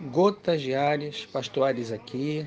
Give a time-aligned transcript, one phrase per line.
[0.00, 2.46] Gotas diárias, pastores aqui.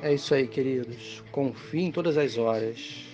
[0.00, 1.24] É isso aí, queridos.
[1.32, 3.04] Confie em todas as horas.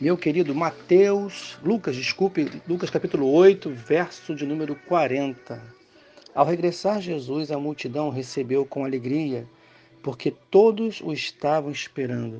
[0.00, 5.60] Meu querido Mateus, Lucas, desculpe, Lucas capítulo 8, verso de número 40.
[6.32, 9.44] Ao regressar Jesus, a multidão recebeu com alegria,
[10.04, 12.38] porque todos o estavam esperando.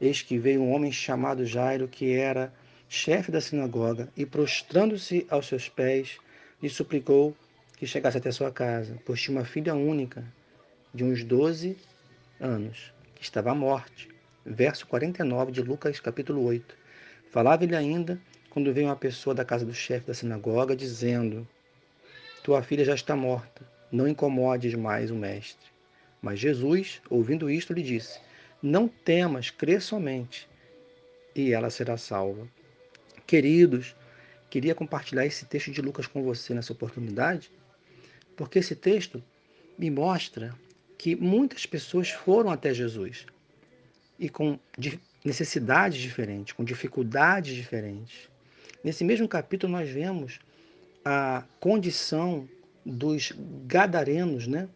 [0.00, 2.52] Eis que veio um homem chamado Jairo, que era
[2.88, 6.18] chefe da sinagoga, e prostrando-se aos seus pés,
[6.62, 7.34] lhe suplicou
[7.76, 10.24] que chegasse até sua casa, pois tinha uma filha única,
[10.92, 11.76] de uns doze
[12.40, 14.08] anos, que estava à morte.
[14.44, 16.76] Verso 49 de Lucas, capítulo 8.
[17.30, 18.20] Falava-lhe ainda
[18.50, 21.46] quando veio uma pessoa da casa do chefe da sinagoga, dizendo:
[22.42, 25.66] Tua filha já está morta, não incomodes mais o mestre.
[26.22, 28.20] Mas Jesus, ouvindo isto, lhe disse:
[28.66, 30.48] não temas, crê somente,
[31.34, 32.46] e ela será salva.
[33.26, 33.94] Queridos,
[34.50, 37.50] queria compartilhar esse texto de Lucas com você nessa oportunidade,
[38.36, 39.22] porque esse texto
[39.78, 40.54] me mostra
[40.98, 43.26] que muitas pessoas foram até Jesus
[44.18, 44.58] e com
[45.24, 48.28] necessidades diferentes, com dificuldades diferentes.
[48.82, 50.40] Nesse mesmo capítulo nós vemos
[51.04, 52.48] a condição
[52.84, 53.32] dos
[53.66, 54.68] gadarenos, né?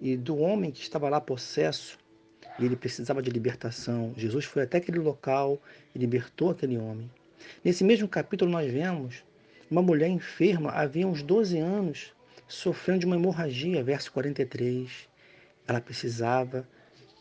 [0.00, 1.98] E do homem que estava lá possesso
[2.58, 4.14] e ele precisava de libertação.
[4.16, 5.60] Jesus foi até aquele local
[5.94, 7.10] e libertou aquele homem.
[7.64, 9.24] Nesse mesmo capítulo, nós vemos
[9.70, 12.12] uma mulher enferma, havia uns 12 anos,
[12.46, 15.08] sofrendo de uma hemorragia, verso 43.
[15.66, 16.66] Ela precisava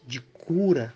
[0.05, 0.93] de cura.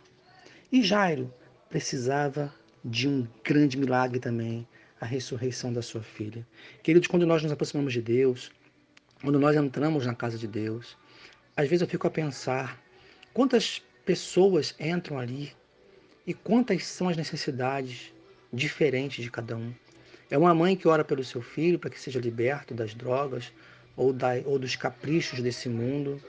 [0.72, 1.34] E Jairo
[1.70, 4.68] precisava de um grande milagre também,
[5.00, 6.46] a ressurreição da sua filha.
[6.84, 8.52] Queridos, quando nós nos aproximamos de Deus,
[9.22, 10.98] quando nós entramos na casa de Deus,
[11.56, 12.82] às vezes eu fico a pensar
[13.34, 15.52] quantas pessoas entram ali
[16.26, 18.14] e quantas são as necessidades
[18.54, 19.74] diferentes de cada um.
[20.32, 23.52] É uma mãe que ora pelo seu filho para que seja liberto das drogas
[23.98, 26.22] ou, da, ou dos caprichos desse mundo.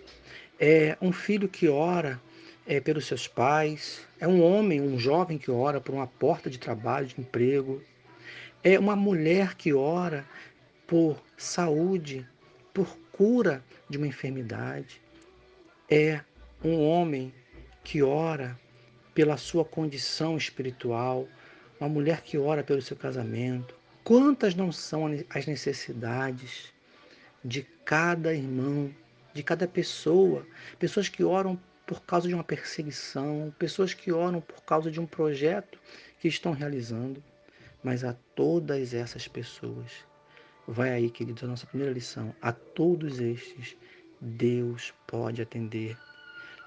[0.58, 2.20] É um filho que ora
[2.66, 4.00] é, pelos seus pais.
[4.18, 7.80] É um homem, um jovem que ora por uma porta de trabalho, de emprego.
[8.64, 10.26] É uma mulher que ora
[10.84, 12.26] por saúde,
[12.74, 15.00] por cura de uma enfermidade.
[15.88, 16.20] É
[16.64, 17.32] um homem
[17.82, 18.58] que ora
[19.14, 21.26] pela sua condição espiritual,
[21.80, 23.74] uma mulher que ora pelo seu casamento.
[24.04, 26.72] Quantas não são as necessidades
[27.44, 28.94] de cada irmão,
[29.34, 30.46] de cada pessoa?
[30.78, 35.06] Pessoas que oram por causa de uma perseguição, pessoas que oram por causa de um
[35.06, 35.78] projeto
[36.20, 37.22] que estão realizando.
[37.82, 39.90] Mas a todas essas pessoas,
[40.66, 43.76] vai aí, queridos, a nossa primeira lição: a todos estes,
[44.20, 45.96] Deus pode atender.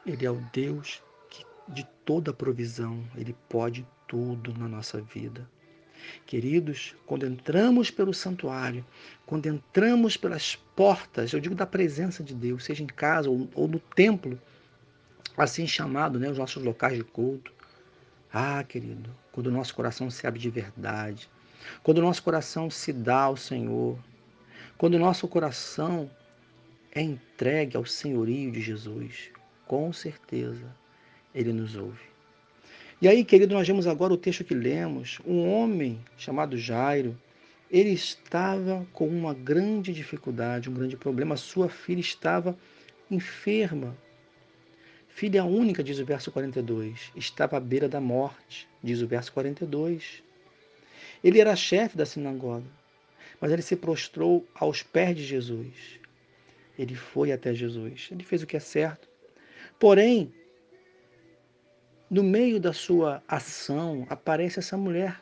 [0.05, 1.01] Ele é o Deus
[1.67, 5.47] de toda provisão, Ele pode tudo na nossa vida.
[6.25, 8.83] Queridos, quando entramos pelo santuário,
[9.25, 13.67] quando entramos pelas portas, eu digo da presença de Deus, seja em casa ou, ou
[13.67, 14.39] no templo,
[15.37, 17.53] assim chamado, né, os nossos locais de culto.
[18.33, 21.29] Ah, querido, quando o nosso coração se abre de verdade,
[21.83, 23.99] quando o nosso coração se dá ao Senhor,
[24.77, 26.09] quando o nosso coração
[26.91, 29.29] é entregue ao senhorio de Jesus,
[29.71, 30.75] com certeza
[31.33, 32.03] ele nos ouve.
[33.01, 35.19] E aí, querido, nós vemos agora o texto que lemos.
[35.25, 37.17] Um homem chamado Jairo,
[37.71, 41.37] ele estava com uma grande dificuldade, um grande problema.
[41.37, 42.53] Sua filha estava
[43.09, 43.95] enferma.
[45.07, 50.21] Filha única, diz o verso 42, estava à beira da morte, diz o verso 42.
[51.23, 52.67] Ele era chefe da sinagoga,
[53.39, 55.97] mas ele se prostrou aos pés de Jesus.
[56.77, 59.10] Ele foi até Jesus, ele fez o que é certo.
[59.81, 60.31] Porém,
[62.07, 65.19] no meio da sua ação, aparece essa mulher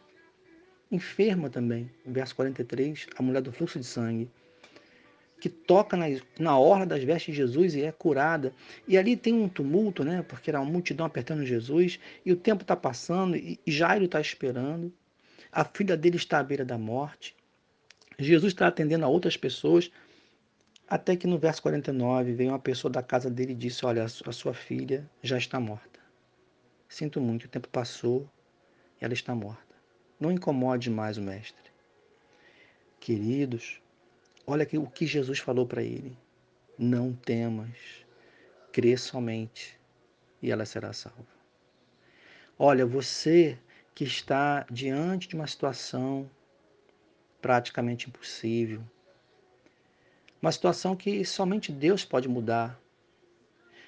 [0.91, 4.29] enferma também, verso 43, a mulher do fluxo de sangue,
[5.39, 8.51] que toca na, na orla das vestes de Jesus e é curada.
[8.85, 10.25] E ali tem um tumulto, né?
[10.27, 14.91] Porque era uma multidão apertando Jesus, e o tempo está passando, e Jairo está esperando.
[15.53, 17.33] A filha dele está à beira da morte.
[18.17, 19.89] Jesus está atendendo a outras pessoas,
[20.89, 24.31] até que no verso 49 vem uma pessoa da casa dele e disse: Olha, a
[24.31, 25.99] sua filha já está morta.
[26.87, 28.27] Sinto muito, o tempo passou
[28.99, 29.75] e ela está morta.
[30.19, 31.71] Não incomode mais o mestre.
[32.99, 33.79] Queridos,
[34.47, 36.17] olha o que Jesus falou para ele.
[36.77, 38.05] Não temas,
[38.71, 39.79] crê somente
[40.41, 41.27] e ela será salva.
[42.57, 43.57] Olha, você
[43.93, 46.29] que está diante de uma situação
[47.41, 48.83] praticamente impossível,
[50.41, 52.79] uma situação que somente Deus pode mudar.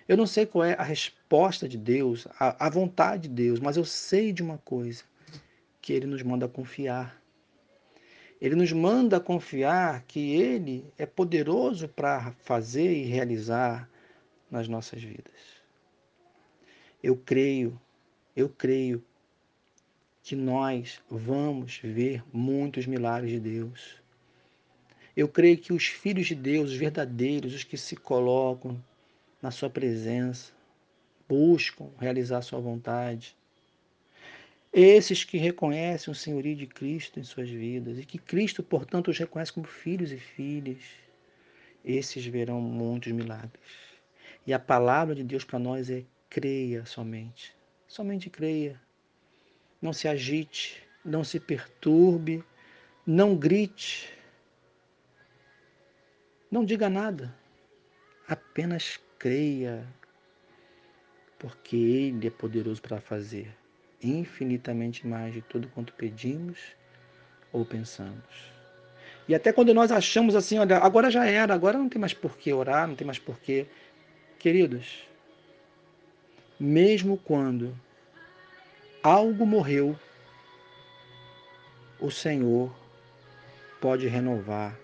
[0.07, 3.77] Eu não sei qual é a resposta de Deus, a, a vontade de Deus, mas
[3.77, 5.03] eu sei de uma coisa,
[5.81, 7.21] que Ele nos manda confiar.
[8.42, 13.89] Ele nos manda confiar que Ele é poderoso para fazer e realizar
[14.50, 15.62] nas nossas vidas.
[17.01, 17.80] Eu creio,
[18.36, 19.04] eu creio
[20.24, 24.00] que nós vamos ver muitos milagres de Deus.
[25.15, 28.81] Eu creio que os filhos de Deus, os verdadeiros, os que se colocam
[29.41, 30.51] na Sua presença,
[31.27, 33.35] buscam realizar a Sua vontade,
[34.73, 39.17] esses que reconhecem o senhorio de Cristo em suas vidas e que Cristo, portanto, os
[39.17, 40.79] reconhece como filhos e filhas,
[41.83, 43.61] esses verão muitos milagres.
[44.47, 47.53] E a palavra de Deus para nós é creia somente.
[47.85, 48.79] Somente creia.
[49.81, 52.41] Não se agite, não se perturbe,
[53.05, 54.09] não grite,
[56.51, 57.33] não diga nada.
[58.27, 59.88] Apenas creia,
[61.39, 63.56] porque Ele é poderoso para fazer
[64.03, 66.57] infinitamente mais de tudo quanto pedimos
[67.53, 68.51] ou pensamos.
[69.27, 72.38] E até quando nós achamos assim, olha, agora já era, agora não tem mais por
[72.38, 73.65] que orar, não tem mais por que.
[74.39, 75.07] Queridos,
[76.59, 77.77] mesmo quando
[79.04, 79.97] algo morreu,
[82.00, 82.75] o Senhor
[83.80, 84.81] pode renovar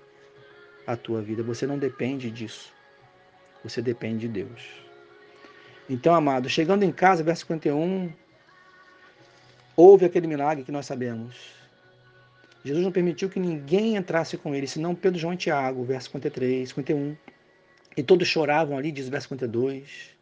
[0.87, 1.43] a tua vida.
[1.43, 2.73] Você não depende disso.
[3.63, 4.63] Você depende de Deus.
[5.89, 8.11] Então, amado, chegando em casa, verso 51,
[9.75, 11.35] houve aquele milagre que nós sabemos.
[12.63, 16.69] Jesus não permitiu que ninguém entrasse com ele, senão Pedro, João e Tiago, verso 53,
[16.69, 17.15] 51.
[17.95, 20.15] E todos choravam ali, diz o verso 52.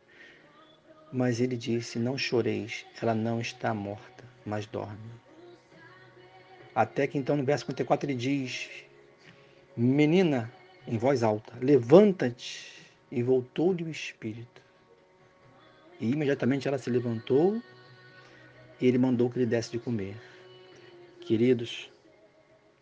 [1.12, 4.98] Mas ele disse: Não choreis, ela não está morta, mas dorme.
[6.76, 8.70] Até que então, no verso 54, ele diz:
[9.78, 10.52] Menina,
[10.88, 12.74] em voz alta, levanta-te.
[13.12, 14.62] E voltou-lhe o espírito.
[16.00, 17.62] E imediatamente ela se levantou
[18.80, 20.16] e ele mandou que lhe desse de comer.
[21.22, 21.90] Queridos,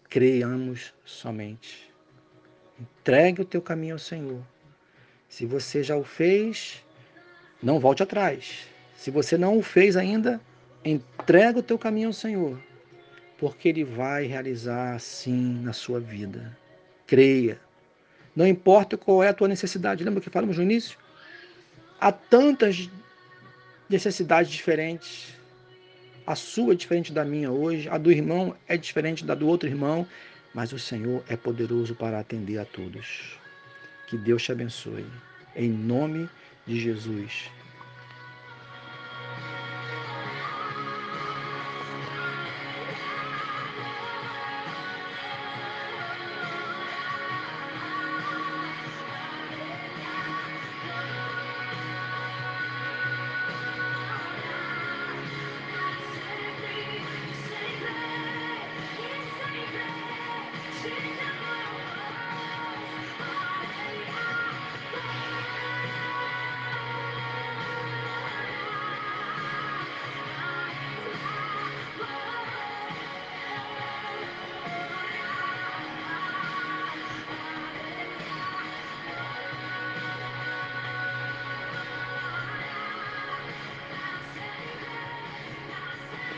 [0.09, 1.91] creiamos somente.
[2.79, 4.41] Entregue o teu caminho ao Senhor.
[5.27, 6.83] Se você já o fez,
[7.61, 8.67] não volte atrás.
[8.95, 10.41] Se você não o fez ainda,
[10.83, 12.61] entrega o teu caminho ao Senhor,
[13.37, 16.57] porque Ele vai realizar assim na sua vida.
[17.05, 17.59] Creia.
[18.35, 20.03] Não importa qual é a tua necessidade.
[20.03, 20.97] Lembra que falamos no início?
[21.99, 22.89] Há tantas
[23.89, 25.37] necessidades diferentes.
[26.25, 29.67] A sua é diferente da minha hoje, a do irmão é diferente da do outro
[29.67, 30.07] irmão,
[30.53, 33.37] mas o Senhor é poderoso para atender a todos.
[34.07, 35.05] Que Deus te abençoe.
[35.55, 36.29] Em nome
[36.65, 37.49] de Jesus.